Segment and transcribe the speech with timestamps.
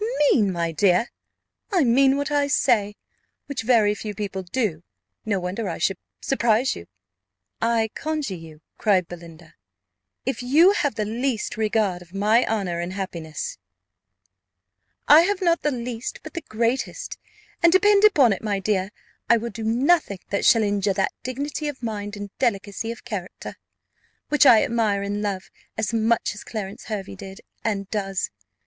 [0.31, 0.51] "Mean!
[0.51, 1.09] my dear
[1.71, 2.95] I mean what I say,
[3.45, 4.81] which very few people do:
[5.27, 6.87] no wonder I should surprise you."
[7.61, 9.53] "I conjure you," cried Belinda,
[10.25, 13.59] "if you have the least regard for my honour and happiness"
[15.07, 17.19] "I have not the least, but the greatest;
[17.61, 18.89] and depend upon it, my dear,
[19.29, 23.55] I will do nothing that shall injure that dignity of mind and delicacy of character,
[24.29, 28.31] which I admire and love, as much as Clarence Hervey did, and does.